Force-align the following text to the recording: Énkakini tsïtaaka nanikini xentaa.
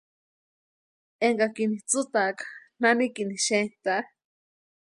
Énkakini 1.27 1.77
tsïtaaka 1.89 2.43
nanikini 2.81 3.35
xentaa. 3.45 4.01